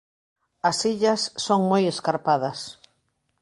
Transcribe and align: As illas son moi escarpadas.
As 0.69 0.77
illas 0.91 1.21
son 1.45 1.61
moi 1.69 1.83
escarpadas. 1.93 2.59